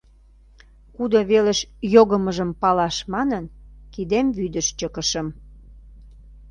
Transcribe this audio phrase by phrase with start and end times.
[0.95, 1.59] Кудо велыш
[1.93, 3.45] йогымыжым палаш манын,
[3.93, 5.27] кидем вӱдыш чыкышым.